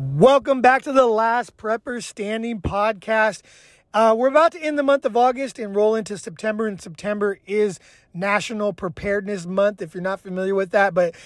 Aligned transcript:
Welcome 0.00 0.62
back 0.62 0.82
to 0.82 0.92
the 0.92 1.06
Last 1.06 1.56
Prepper 1.56 2.00
Standing 2.00 2.60
podcast. 2.60 3.42
Uh, 3.92 4.14
we're 4.16 4.28
about 4.28 4.52
to 4.52 4.60
end 4.60 4.78
the 4.78 4.84
month 4.84 5.04
of 5.04 5.16
August 5.16 5.58
and 5.58 5.74
roll 5.74 5.96
into 5.96 6.16
September, 6.16 6.68
and 6.68 6.80
September 6.80 7.40
is 7.46 7.80
National 8.14 8.72
Preparedness 8.72 9.44
Month, 9.44 9.82
if 9.82 9.94
you're 9.94 10.02
not 10.02 10.20
familiar 10.20 10.54
with 10.54 10.70
that. 10.70 10.94
But 10.94 11.16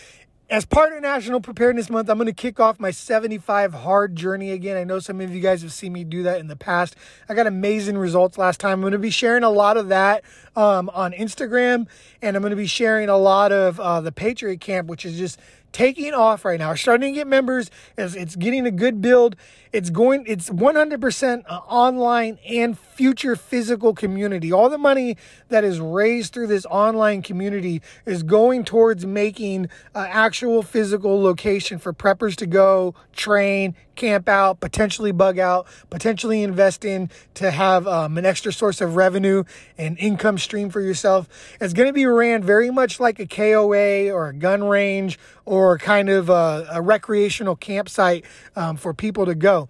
as 0.49 0.65
part 0.65 0.95
of 0.95 1.03
National 1.03 1.39
Preparedness 1.39 1.91
Month, 1.91 2.09
I'm 2.09 2.17
going 2.17 2.29
to 2.29 2.33
kick 2.33 2.61
off 2.61 2.81
my 2.81 2.91
75 2.91 3.75
hard 3.75 4.17
journey 4.17 4.53
again. 4.53 4.79
I 4.79 4.85
know 4.85 5.01
some 5.01 5.21
of 5.21 5.35
you 5.35 5.41
guys 5.41 5.61
have 5.61 5.73
seen 5.73 5.93
me 5.93 6.03
do 6.03 6.23
that 6.23 6.41
in 6.41 6.47
the 6.47 6.57
past. 6.57 6.97
I 7.29 7.35
got 7.35 7.47
amazing 7.47 7.99
results 7.99 8.39
last 8.39 8.59
time. 8.59 8.73
I'm 8.73 8.81
going 8.81 8.93
to 8.93 8.99
be 8.99 9.11
sharing 9.11 9.43
a 9.43 9.51
lot 9.51 9.77
of 9.77 9.89
that 9.89 10.25
um, 10.57 10.89
on 10.95 11.13
Instagram, 11.13 11.89
and 12.23 12.37
I'm 12.37 12.43
going 12.43 12.51
to 12.51 12.57
be 12.57 12.67
sharing 12.67 13.11
a 13.11 13.19
lot 13.19 13.53
of 13.53 13.79
uh, 13.79 14.01
the 14.01 14.13
Patriot 14.13 14.63
Camp, 14.63 14.89
which 14.89 15.05
is 15.05 15.19
just 15.19 15.39
taking 15.73 16.15
off 16.15 16.45
right 16.45 16.59
now. 16.59 16.71
We're 16.71 16.77
starting 16.77 17.13
to 17.13 17.19
get 17.19 17.27
members. 17.27 17.71
It's, 17.97 18.15
it's 18.15 18.37
getting 18.37 18.67
a 18.67 18.71
good 18.71 19.01
build. 19.01 19.37
It's 19.73 19.91
going. 19.91 20.25
It's 20.27 20.51
100% 20.51 21.45
uh, 21.47 21.61
online 21.67 22.39
and 22.49 22.79
future 22.79 23.37
physical 23.37 23.95
community. 23.95 24.53
All 24.53 24.69
the 24.69 24.79
money 24.79 25.17
that 25.49 25.65
is 25.65 25.81
raised 25.81 26.35
through 26.35 26.49
this 26.49 26.67
online 26.67 27.23
community 27.23 27.81
is 28.05 28.23
going 28.23 28.65
towards 28.65 29.07
making 29.07 29.65
an 29.95 30.07
actual 30.11 30.63
physical 30.63 31.21
location 31.23 31.79
for 31.79 31.93
preppers 31.93 32.37
to 32.37 32.47
go 32.47 32.95
train, 33.13 33.75
camp 33.95 34.29
out, 34.29 34.61
potentially 34.61 35.13
bug 35.13 35.39
out, 35.39 35.67
potentially 35.91 36.43
invest 36.43 36.85
in 36.85 37.11
to 37.35 37.51
have 37.51 37.87
um, 37.87 38.19
an 38.19 38.27
extra 38.27 38.53
source 38.53 38.81
of 38.81 38.97
revenue 38.97 39.45
and 39.79 39.99
income 39.99 40.39
stream 40.39 40.71
for 40.71 40.81
yourself. 40.81 41.29
It's 41.61 41.73
going 41.73 41.89
to 41.89 41.93
be 41.93 42.07
ran 42.07 42.43
very 42.43 42.71
much 42.71 43.01
like 43.01 43.19
a 43.19 43.27
KOA 43.27 44.11
or 44.11 44.29
a 44.29 44.35
gun 44.35 44.65
range 44.65 45.19
or 45.45 45.79
kind 45.79 46.09
of 46.09 46.29
a, 46.29 46.69
a 46.73 46.83
recreational 46.83 47.57
campsite 47.57 48.25
um, 48.57 48.77
for 48.77 48.95
people 48.95 49.27
to 49.27 49.35
go 49.35 49.69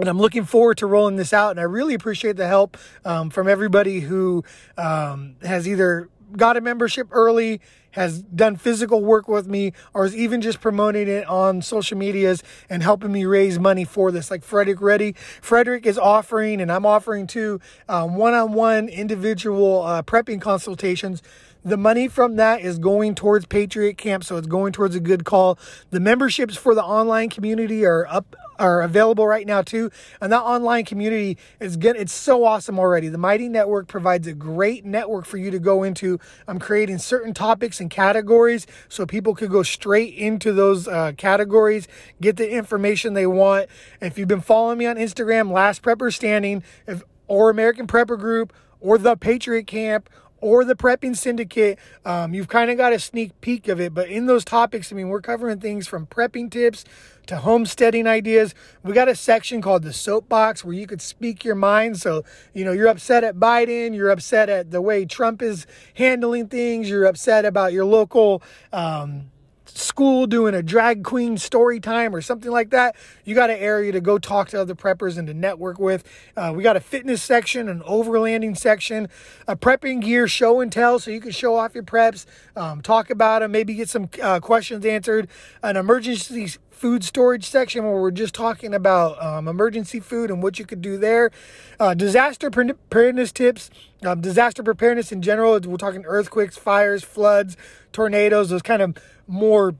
and 0.00 0.08
I'm 0.08 0.18
looking 0.18 0.44
forward 0.44 0.78
to 0.78 0.86
rolling 0.86 1.16
this 1.16 1.32
out. 1.32 1.50
And 1.50 1.60
I 1.60 1.64
really 1.64 1.92
appreciate 1.92 2.36
the 2.36 2.46
help 2.46 2.78
um, 3.04 3.28
from 3.28 3.48
everybody 3.48 4.00
who 4.00 4.44
um, 4.78 5.36
has 5.42 5.68
either 5.68 6.08
got 6.36 6.56
a 6.56 6.60
membership 6.60 7.08
early, 7.10 7.60
has 7.92 8.22
done 8.22 8.56
physical 8.56 9.04
work 9.04 9.28
with 9.28 9.46
me, 9.46 9.72
or 9.94 10.04
is 10.04 10.14
even 10.14 10.40
just 10.40 10.60
promoting 10.60 11.08
it 11.08 11.26
on 11.26 11.62
social 11.62 11.98
medias 11.98 12.42
and 12.68 12.82
helping 12.82 13.12
me 13.12 13.24
raise 13.24 13.58
money 13.58 13.84
for 13.84 14.10
this. 14.10 14.30
Like 14.30 14.44
Frederick 14.44 14.80
Reddy, 14.80 15.14
Frederick 15.40 15.86
is 15.86 15.98
offering, 15.98 16.60
and 16.60 16.70
I'm 16.70 16.86
offering 16.86 17.26
too, 17.26 17.60
one 17.86 18.34
on 18.34 18.52
one 18.52 18.88
individual 18.88 19.82
uh, 19.82 20.02
prepping 20.02 20.40
consultations 20.40 21.22
the 21.64 21.76
money 21.76 22.08
from 22.08 22.36
that 22.36 22.62
is 22.62 22.78
going 22.78 23.14
towards 23.14 23.44
Patriot 23.44 23.98
Camp, 23.98 24.24
so 24.24 24.36
it's 24.38 24.46
going 24.46 24.72
towards 24.72 24.94
a 24.94 25.00
good 25.00 25.24
call. 25.24 25.58
The 25.90 26.00
memberships 26.00 26.56
for 26.56 26.74
the 26.74 26.82
online 26.82 27.28
community 27.28 27.84
are 27.84 28.06
up 28.06 28.34
are 28.60 28.82
available 28.82 29.26
right 29.26 29.46
now 29.46 29.62
too. 29.62 29.90
And 30.20 30.32
that 30.32 30.42
online 30.42 30.84
community 30.84 31.38
is 31.58 31.76
good. 31.76 31.96
It's 31.96 32.12
so 32.12 32.44
awesome 32.44 32.78
already. 32.78 33.08
The 33.08 33.18
Mighty 33.18 33.48
Network 33.48 33.88
provides 33.88 34.26
a 34.26 34.34
great 34.34 34.84
network 34.84 35.24
for 35.24 35.38
you 35.38 35.50
to 35.50 35.58
go 35.58 35.82
into. 35.82 36.20
I'm 36.46 36.58
creating 36.58 36.98
certain 36.98 37.34
topics 37.34 37.80
and 37.80 37.90
categories 37.90 38.66
so 38.88 39.06
people 39.06 39.34
could 39.34 39.50
go 39.50 39.62
straight 39.62 40.14
into 40.14 40.52
those 40.52 40.86
uh, 40.86 41.12
categories, 41.16 41.88
get 42.20 42.36
the 42.36 42.50
information 42.50 43.14
they 43.14 43.26
want. 43.26 43.68
If 44.00 44.18
you've 44.18 44.28
been 44.28 44.40
following 44.40 44.78
me 44.78 44.86
on 44.86 44.96
Instagram, 44.96 45.50
Last 45.50 45.82
Prepper 45.82 46.12
Standing, 46.12 46.62
if, 46.86 47.02
or 47.26 47.50
American 47.50 47.86
Prepper 47.86 48.18
Group, 48.18 48.52
or 48.80 48.98
the 48.98 49.16
Patriot 49.16 49.66
Camp, 49.66 50.08
or 50.40 50.64
the 50.64 50.74
prepping 50.74 51.16
syndicate 51.16 51.78
um, 52.04 52.34
you've 52.34 52.48
kind 52.48 52.70
of 52.70 52.76
got 52.76 52.92
a 52.92 52.98
sneak 52.98 53.38
peek 53.40 53.68
of 53.68 53.80
it 53.80 53.94
but 53.94 54.08
in 54.08 54.26
those 54.26 54.44
topics 54.44 54.92
i 54.92 54.96
mean 54.96 55.08
we're 55.08 55.20
covering 55.20 55.60
things 55.60 55.86
from 55.86 56.06
prepping 56.06 56.50
tips 56.50 56.84
to 57.26 57.36
homesteading 57.36 58.08
ideas. 58.08 58.56
We 58.82 58.92
got 58.92 59.08
a 59.08 59.14
section 59.14 59.62
called 59.62 59.84
the 59.84 59.92
soapbox 59.92 60.64
where 60.64 60.74
you 60.74 60.88
could 60.88 61.00
speak 61.00 61.44
your 61.44 61.54
mind. 61.54 62.00
So 62.00 62.24
you 62.54 62.64
know 62.64 62.72
you're 62.72 62.88
upset 62.88 63.24
at 63.24 63.36
biden 63.36 63.94
you're 63.94 64.10
upset 64.10 64.48
at 64.48 64.70
the 64.70 64.80
way 64.80 65.04
trump 65.04 65.42
is 65.42 65.66
handling 65.94 66.48
things 66.48 66.88
you're 66.88 67.04
upset 67.04 67.44
about 67.44 67.72
your 67.72 67.84
local 67.84 68.42
um, 68.72 69.30
school 69.78 70.26
doing 70.26 70.54
a 70.54 70.62
drag 70.62 71.04
queen 71.04 71.36
story 71.36 71.80
time 71.80 72.14
or 72.14 72.20
something 72.20 72.50
like 72.50 72.70
that, 72.70 72.96
you 73.24 73.34
got 73.34 73.50
an 73.50 73.58
area 73.58 73.92
to 73.92 74.00
go 74.00 74.18
talk 74.18 74.48
to 74.50 74.60
other 74.60 74.74
preppers 74.74 75.18
and 75.18 75.26
to 75.28 75.34
network 75.34 75.78
with. 75.78 76.04
Uh, 76.36 76.52
we 76.54 76.62
got 76.62 76.76
a 76.76 76.80
fitness 76.80 77.22
section, 77.22 77.68
an 77.68 77.80
overlanding 77.80 78.56
section, 78.56 79.08
a 79.46 79.56
prepping 79.56 80.00
gear 80.02 80.28
show 80.28 80.60
and 80.60 80.72
tell 80.72 80.98
so 80.98 81.10
you 81.10 81.20
can 81.20 81.32
show 81.32 81.56
off 81.56 81.74
your 81.74 81.84
preps, 81.84 82.26
um, 82.56 82.80
talk 82.80 83.10
about 83.10 83.40
them, 83.40 83.52
maybe 83.52 83.74
get 83.74 83.88
some 83.88 84.08
uh, 84.22 84.40
questions 84.40 84.84
answered, 84.84 85.28
an 85.62 85.76
emergency 85.76 86.48
food 86.80 87.04
storage 87.04 87.44
section 87.44 87.84
where 87.84 88.00
we're 88.00 88.10
just 88.10 88.32
talking 88.32 88.72
about 88.72 89.22
um, 89.22 89.46
emergency 89.46 90.00
food 90.00 90.30
and 90.30 90.42
what 90.42 90.58
you 90.58 90.64
could 90.64 90.80
do 90.80 90.96
there. 90.96 91.30
Uh, 91.78 91.92
disaster 91.92 92.50
preparedness 92.50 93.32
tips, 93.32 93.68
um, 94.02 94.22
disaster 94.22 94.62
preparedness 94.62 95.12
in 95.12 95.20
general. 95.20 95.60
We're 95.60 95.76
talking 95.76 96.06
earthquakes, 96.06 96.56
fires, 96.56 97.04
floods, 97.04 97.54
tornadoes, 97.92 98.48
those 98.48 98.62
kind 98.62 98.80
of 98.80 98.96
more 99.26 99.74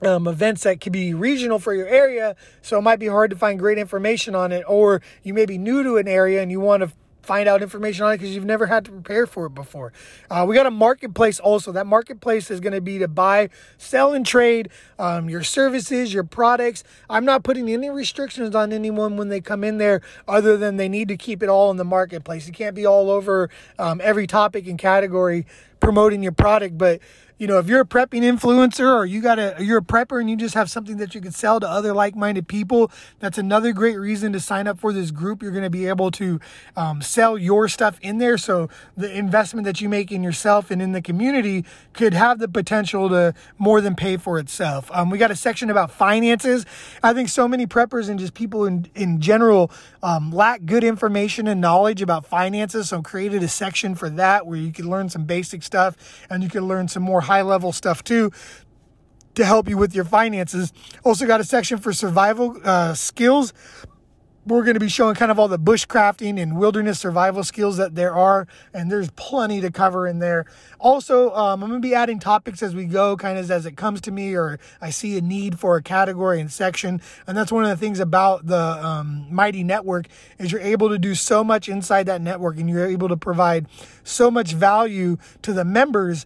um, 0.00 0.28
events 0.28 0.62
that 0.62 0.80
could 0.80 0.92
be 0.92 1.12
regional 1.12 1.58
for 1.58 1.74
your 1.74 1.88
area. 1.88 2.36
So 2.62 2.78
it 2.78 2.82
might 2.82 3.00
be 3.00 3.08
hard 3.08 3.30
to 3.30 3.36
find 3.36 3.58
great 3.58 3.78
information 3.78 4.36
on 4.36 4.52
it, 4.52 4.62
or 4.68 5.02
you 5.24 5.34
may 5.34 5.44
be 5.44 5.58
new 5.58 5.82
to 5.82 5.96
an 5.96 6.06
area 6.06 6.40
and 6.40 6.52
you 6.52 6.60
want 6.60 6.84
to 6.84 6.92
find 7.28 7.46
out 7.46 7.60
information 7.60 8.06
on 8.06 8.14
it 8.14 8.16
because 8.16 8.34
you've 8.34 8.46
never 8.46 8.64
had 8.64 8.86
to 8.86 8.90
prepare 8.90 9.26
for 9.26 9.44
it 9.44 9.54
before. 9.54 9.92
Uh, 10.30 10.46
we 10.48 10.54
got 10.54 10.64
a 10.64 10.70
marketplace 10.70 11.38
also. 11.38 11.70
That 11.70 11.86
marketplace 11.86 12.50
is 12.50 12.58
going 12.58 12.72
to 12.72 12.80
be 12.80 12.98
to 13.00 13.06
buy, 13.06 13.50
sell, 13.76 14.14
and 14.14 14.24
trade 14.24 14.70
um, 14.98 15.28
your 15.28 15.42
services, 15.42 16.14
your 16.14 16.24
products. 16.24 16.84
I'm 17.10 17.26
not 17.26 17.42
putting 17.42 17.68
any 17.68 17.90
restrictions 17.90 18.54
on 18.54 18.72
anyone 18.72 19.18
when 19.18 19.28
they 19.28 19.42
come 19.42 19.62
in 19.62 19.76
there 19.76 20.00
other 20.26 20.56
than 20.56 20.78
they 20.78 20.88
need 20.88 21.08
to 21.08 21.18
keep 21.18 21.42
it 21.42 21.50
all 21.50 21.70
in 21.70 21.76
the 21.76 21.84
marketplace. 21.84 22.46
You 22.46 22.54
can't 22.54 22.74
be 22.74 22.86
all 22.86 23.10
over 23.10 23.50
um, 23.78 24.00
every 24.02 24.26
topic 24.26 24.66
and 24.66 24.78
category 24.78 25.44
promoting 25.80 26.22
your 26.22 26.32
product, 26.32 26.78
but 26.78 27.00
you 27.38 27.46
know, 27.46 27.58
if 27.58 27.68
you're 27.68 27.80
a 27.80 27.86
prepping 27.86 28.22
influencer 28.22 28.92
or 28.92 29.06
you 29.06 29.20
got 29.20 29.38
a 29.38 29.56
you're 29.60 29.78
a 29.78 29.82
prepper 29.82 30.20
and 30.20 30.28
you 30.28 30.36
just 30.36 30.54
have 30.54 30.70
something 30.70 30.96
that 30.96 31.14
you 31.14 31.20
can 31.20 31.30
sell 31.30 31.60
to 31.60 31.68
other 31.68 31.92
like-minded 31.92 32.48
people, 32.48 32.90
that's 33.20 33.38
another 33.38 33.72
great 33.72 33.96
reason 33.96 34.32
to 34.32 34.40
sign 34.40 34.66
up 34.66 34.78
for 34.78 34.92
this 34.92 35.10
group. 35.12 35.42
You're 35.42 35.52
going 35.52 35.64
to 35.64 35.70
be 35.70 35.86
able 35.86 36.10
to 36.12 36.40
um, 36.76 37.00
sell 37.00 37.38
your 37.38 37.68
stuff 37.68 37.98
in 38.02 38.18
there, 38.18 38.38
so 38.38 38.68
the 38.96 39.16
investment 39.16 39.64
that 39.66 39.80
you 39.80 39.88
make 39.88 40.10
in 40.10 40.22
yourself 40.22 40.70
and 40.70 40.82
in 40.82 40.92
the 40.92 41.02
community 41.02 41.64
could 41.92 42.12
have 42.12 42.40
the 42.40 42.48
potential 42.48 43.08
to 43.08 43.34
more 43.56 43.80
than 43.80 43.94
pay 43.94 44.16
for 44.16 44.38
itself. 44.38 44.90
Um, 44.92 45.08
we 45.08 45.18
got 45.18 45.30
a 45.30 45.36
section 45.36 45.70
about 45.70 45.92
finances. 45.92 46.66
I 47.02 47.12
think 47.12 47.28
so 47.28 47.46
many 47.46 47.66
preppers 47.66 48.08
and 48.08 48.18
just 48.18 48.34
people 48.34 48.66
in 48.66 48.88
in 48.96 49.20
general 49.20 49.70
um, 50.02 50.32
lack 50.32 50.64
good 50.64 50.82
information 50.82 51.46
and 51.46 51.60
knowledge 51.60 52.02
about 52.02 52.26
finances. 52.26 52.88
So 52.88 53.00
created 53.02 53.42
a 53.44 53.48
section 53.48 53.94
for 53.94 54.10
that 54.10 54.46
where 54.46 54.58
you 54.58 54.72
can 54.72 54.90
learn 54.90 55.08
some 55.08 55.24
basic 55.24 55.62
stuff 55.62 55.96
and 56.28 56.42
you 56.42 56.48
can 56.48 56.66
learn 56.66 56.88
some 56.88 57.02
more 57.02 57.20
high 57.28 57.42
level 57.42 57.72
stuff 57.72 58.02
too 58.02 58.32
to 59.38 59.44
help 59.44 59.68
you 59.68 59.78
with 59.78 59.94
your 59.94 60.04
finances. 60.04 60.72
Also, 61.04 61.26
got 61.26 61.40
a 61.40 61.44
section 61.44 61.78
for 61.78 61.92
survival 61.92 62.56
uh, 62.64 62.92
skills. 62.94 63.52
We're 64.44 64.62
going 64.62 64.74
to 64.74 64.80
be 64.80 64.88
showing 64.88 65.14
kind 65.14 65.30
of 65.30 65.38
all 65.38 65.46
the 65.46 65.58
bushcrafting 65.58 66.40
and 66.40 66.56
wilderness 66.56 66.98
survival 66.98 67.44
skills 67.44 67.76
that 67.76 67.94
there 67.94 68.14
are, 68.16 68.48
and 68.72 68.90
there's 68.90 69.10
plenty 69.10 69.60
to 69.60 69.70
cover 69.70 70.06
in 70.06 70.20
there. 70.20 70.46
Also, 70.80 71.30
um, 71.34 71.62
I'm 71.62 71.68
going 71.68 71.82
to 71.82 71.86
be 71.86 71.94
adding 71.94 72.18
topics 72.18 72.62
as 72.62 72.74
we 72.74 72.86
go, 72.86 73.14
kind 73.16 73.38
of 73.38 73.50
as 73.50 73.66
it 73.66 73.76
comes 73.76 74.00
to 74.02 74.10
me, 74.10 74.34
or 74.34 74.58
I 74.80 74.88
see 74.88 75.18
a 75.18 75.20
need 75.20 75.58
for 75.58 75.76
a 75.76 75.82
category 75.82 76.40
and 76.40 76.50
section. 76.50 77.02
And 77.26 77.36
that's 77.36 77.52
one 77.52 77.64
of 77.64 77.70
the 77.70 77.76
things 77.76 78.00
about 78.00 78.46
the 78.46 78.56
um, 78.58 79.26
Mighty 79.30 79.62
Network 79.62 80.06
is 80.38 80.50
you're 80.50 80.62
able 80.62 80.88
to 80.88 80.98
do 80.98 81.14
so 81.14 81.44
much 81.44 81.68
inside 81.68 82.06
that 82.06 82.22
network, 82.22 82.58
and 82.58 82.70
you're 82.70 82.86
able 82.86 83.08
to 83.08 83.18
provide 83.18 83.66
so 84.02 84.30
much 84.30 84.54
value 84.54 85.18
to 85.42 85.52
the 85.52 85.64
members 85.64 86.24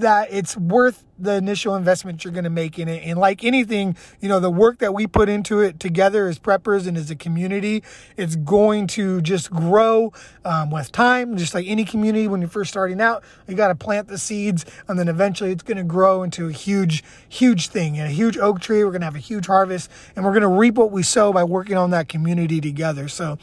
that 0.00 0.28
it's 0.30 0.56
worth 0.56 1.04
the 1.18 1.34
initial 1.34 1.76
investment 1.76 2.24
you're 2.24 2.32
going 2.32 2.44
to 2.44 2.50
make 2.50 2.78
in 2.78 2.88
it. 2.88 3.02
And 3.04 3.18
like 3.18 3.44
anything, 3.44 3.96
you 4.20 4.28
know, 4.28 4.40
the 4.40 4.50
work 4.50 4.78
that 4.78 4.94
we 4.94 5.06
put 5.06 5.28
into 5.28 5.60
it 5.60 5.78
together 5.78 6.28
as 6.28 6.38
preppers 6.38 6.86
and 6.86 6.96
as 6.96 7.10
a 7.10 7.16
community, 7.16 7.82
it's 8.16 8.36
going 8.36 8.86
to 8.88 9.20
just 9.20 9.50
grow 9.50 10.12
um, 10.44 10.70
with 10.70 10.92
time. 10.92 11.36
Just 11.36 11.54
like 11.54 11.66
any 11.66 11.84
community, 11.84 12.26
when 12.26 12.40
you're 12.40 12.50
first 12.50 12.70
starting 12.70 13.00
out, 13.00 13.22
you 13.46 13.54
got 13.54 13.68
to 13.68 13.74
plant 13.74 14.08
the 14.08 14.18
seeds, 14.18 14.64
and 14.88 14.98
then 14.98 15.08
eventually 15.08 15.52
it's 15.52 15.62
going 15.62 15.76
to 15.76 15.84
grow 15.84 16.22
into 16.22 16.48
a 16.48 16.52
huge, 16.52 17.04
huge 17.28 17.68
thing. 17.68 17.98
And 17.98 18.08
a 18.08 18.12
huge 18.12 18.36
oak 18.36 18.60
tree, 18.60 18.82
we're 18.84 18.90
going 18.90 19.02
to 19.02 19.06
have 19.06 19.16
a 19.16 19.20
huge 19.20 19.46
harvest, 19.46 19.90
and 20.16 20.24
we're 20.24 20.32
going 20.32 20.42
to 20.42 20.48
reap 20.48 20.74
what 20.74 20.90
we 20.90 21.02
sow 21.02 21.32
by 21.32 21.44
working 21.44 21.76
on 21.76 21.90
that 21.90 22.08
community 22.08 22.60
together. 22.60 23.08
So, 23.08 23.38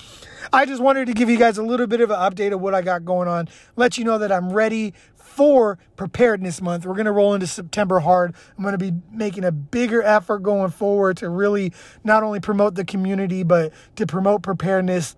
I 0.52 0.66
just 0.66 0.82
wanted 0.82 1.06
to 1.06 1.14
give 1.14 1.30
you 1.30 1.38
guys 1.38 1.58
a 1.58 1.64
little 1.64 1.88
bit 1.88 2.02
of 2.02 2.10
an 2.10 2.18
update 2.18 2.52
of 2.52 2.62
what 2.62 2.74
I 2.74 2.82
got 2.82 3.06
going 3.06 3.28
on, 3.28 3.48
let 3.76 3.98
you 3.98 4.04
know 4.04 4.18
that 4.18 4.32
I'm 4.32 4.52
ready 4.52 4.94
for 5.16 5.78
preparedness 5.96 6.62
month. 6.62 6.86
We're 6.86 6.94
going 6.94 7.06
to 7.06 7.12
roll 7.12 7.34
into 7.34 7.48
September 7.62 8.00
hard. 8.00 8.34
I'm 8.58 8.64
going 8.64 8.78
to 8.78 8.78
be 8.78 8.94
making 9.12 9.44
a 9.44 9.52
bigger 9.52 10.02
effort 10.02 10.40
going 10.40 10.72
forward 10.72 11.18
to 11.18 11.30
really 11.30 11.74
not 12.04 12.24
only 12.24 12.40
promote 12.40 12.74
the 12.76 12.84
community, 12.84 13.44
but 13.44 13.72
to 13.98 14.08
promote 14.08 14.42
preparedness 14.42 15.16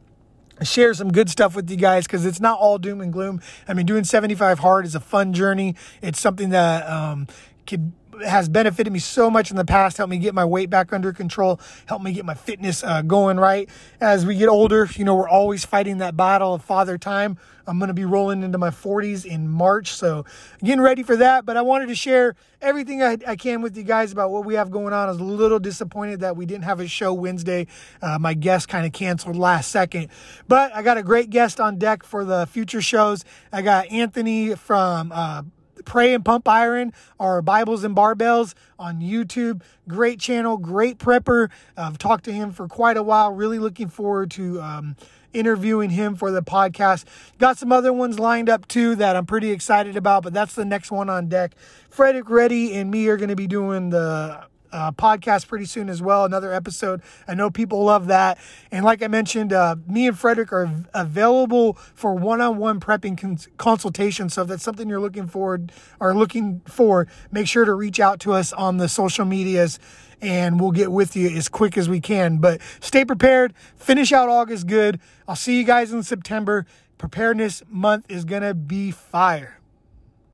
share 0.62 0.94
some 0.94 1.12
good 1.12 1.30
stuff 1.30 1.56
with 1.56 1.70
you 1.70 1.76
guys 1.76 2.06
because 2.06 2.26
it's 2.26 2.40
not 2.40 2.60
all 2.60 2.78
doom 2.78 3.02
and 3.02 3.12
gloom. 3.12 3.42
I 3.68 3.74
mean, 3.74 3.86
doing 3.86 4.04
75 4.04 4.60
hard 4.60 4.86
is 4.86 4.94
a 4.94 5.00
fun 5.00 5.34
journey. 5.34 5.76
It's 6.02 6.20
something 6.20 6.50
that 6.50 6.88
um, 6.88 7.28
could 7.66 7.92
has 8.26 8.50
benefited 8.50 8.92
me 8.92 9.00
so 9.00 9.30
much 9.30 9.52
in 9.52 9.58
the 9.58 9.66
past, 9.66 9.98
helped 9.98 10.12
me 10.12 10.18
get 10.18 10.34
my 10.34 10.46
weight 10.46 10.70
back 10.70 10.94
under 10.94 11.14
control, 11.14 11.60
helped 11.86 12.04
me 12.04 12.14
get 12.14 12.26
my 12.26 12.34
fitness 12.34 12.84
uh, 12.84 13.02
going 13.02 13.40
right. 13.40 13.70
As 14.00 14.26
we 14.26 14.36
get 14.36 14.50
older, 14.50 14.88
you 14.96 15.06
know, 15.06 15.16
we're 15.16 15.30
always 15.30 15.66
fighting 15.66 16.00
that 16.00 16.16
battle 16.16 16.54
of 16.54 16.64
father 16.64 16.98
time. 16.98 17.38
I'm 17.66 17.80
going 17.80 17.88
to 17.88 17.94
be 17.94 18.06
rolling 18.06 18.44
into 18.44 18.58
my 18.58 18.70
40s 18.70 19.26
in 19.26 19.48
March, 19.48 19.94
so 19.94 20.26
getting 20.64 20.82
ready 20.82 21.04
for 21.04 21.16
that. 21.16 21.46
But 21.46 21.56
I 21.56 21.62
wanted 21.62 21.88
to 21.88 21.96
share 21.96 22.36
everything 22.62 23.02
I, 23.02 23.18
I 23.26 23.36
can 23.36 23.62
with 23.62 23.78
you 23.78 23.84
guys 23.84 24.12
about 24.12 24.32
what 24.32 24.46
we 24.46 24.56
have 24.56 24.70
going 24.70 24.94
on. 24.94 25.08
I 25.08 25.12
was 25.12 25.20
a 25.20 25.24
little 25.24 25.60
disappointed 25.60 26.20
that 26.22 26.36
we 26.36 26.46
didn't 26.46 26.66
have 26.66 26.80
a 26.80 26.88
show 26.88 27.14
Wednesday. 27.14 27.68
Uh, 28.02 28.20
my 28.20 28.34
guest 28.34 28.68
kind 28.68 28.86
of 28.86 28.92
canceled 28.92 29.38
last 29.38 29.72
second, 29.72 30.10
but 30.48 30.76
I 30.76 30.82
got 30.82 30.98
a 30.98 31.04
great 31.04 31.30
guest 31.30 31.60
on 31.60 31.78
deck 31.78 32.04
for 32.04 32.26
the 32.26 32.46
future 32.48 32.82
shows. 32.82 33.24
I 33.52 33.62
got 33.62 33.90
Anthony 33.92 34.56
from. 34.56 35.12
Uh, 35.14 35.44
Pray 35.86 36.14
and 36.14 36.24
Pump 36.24 36.48
Iron 36.48 36.94
our 37.20 37.42
Bibles 37.42 37.84
and 37.84 37.96
Barbells 37.96 38.54
on 38.78 39.00
YouTube. 39.00 39.62
Great 39.88 40.20
channel, 40.20 40.58
great 40.58 40.98
prepper. 40.98 41.50
I've 41.78 41.98
talked 41.98 42.26
to 42.26 42.34
him 42.34 42.52
for 42.52 42.68
quite 42.68 42.98
a 42.98 43.04
while. 43.04 43.32
Really 43.32 43.60
looking 43.60 43.88
forward 43.88 44.32
to 44.32 44.62
um, 44.62 44.96
interviewing 45.34 45.90
him 45.90 46.16
for 46.16 46.32
the 46.32 46.42
podcast. 46.42 47.06
Got 47.38 47.58
some 47.58 47.72
other 47.72 47.94
ones 47.94 48.20
lined 48.20 48.50
up 48.50 48.68
too 48.68 48.96
that 48.96 49.16
I'm 49.16 49.26
pretty 49.26 49.52
excited 49.52 49.98
about, 49.98 50.24
but 50.24 50.34
that's 50.34 50.56
the 50.56 50.66
next 50.66 50.92
one 50.92 51.10
on 51.10 51.28
deck. 51.28 51.56
Frederick 51.90 52.30
Reddy 52.30 52.74
and 52.74 52.90
me 52.90 53.08
are 53.08 53.18
going 53.18 53.30
to 53.30 53.36
be 53.36 53.48
doing 53.48 53.90
the 53.90 54.46
uh, 54.74 54.92
podcast 54.92 55.48
pretty 55.48 55.66
soon 55.66 55.88
as 55.88 56.02
well. 56.02 56.26
Another 56.26 56.52
episode. 56.52 57.02
I 57.28 57.36
know 57.36 57.50
people 57.50 57.84
love 57.84 58.08
that. 58.08 58.38
And 58.72 58.84
like 58.84 59.02
I 59.02 59.08
mentioned, 59.08 59.54
uh, 59.54 59.78
me 59.88 60.08
and 60.08 60.18
Frederick 60.18 60.52
are 60.52 60.70
available 60.94 61.74
for 61.94 62.16
one-on-one 62.16 62.80
prepping 62.80 63.18
cons- 63.18 63.48
consultation. 63.58 64.30
So 64.30 64.42
if 64.42 64.48
that's 64.50 64.64
something 64.64 64.90
you're 64.90 65.00
looking 65.00 65.28
forward 65.28 65.72
or 66.00 66.14
looking 66.16 66.62
for, 66.66 67.08
make 67.32 67.48
sure 67.48 67.64
to 67.64 67.74
reach 67.74 68.00
out 68.00 68.20
to 68.22 68.34
us 68.34 68.52
on 68.52 68.78
the 68.78 68.90
social 68.90 69.26
medias 69.26 69.80
and 70.22 70.60
we'll 70.60 70.72
get 70.72 70.92
with 70.92 71.16
you 71.16 71.30
as 71.30 71.50
quick 71.50 71.78
as 71.78 71.88
we 71.88 72.00
can. 72.00 72.38
But 72.38 72.62
stay 72.80 73.06
prepared. 73.06 73.54
Finish 73.76 74.12
out 74.12 74.30
August 74.30 74.68
good. 74.68 75.00
I'll 75.28 75.36
see 75.36 75.58
you 75.58 75.64
guys 75.64 75.94
in 75.94 76.02
September. 76.02 76.66
Preparedness 76.98 77.64
month 77.70 78.06
is 78.10 78.26
going 78.26 78.44
to 78.44 78.54
be 78.54 78.92
fire. 78.92 79.60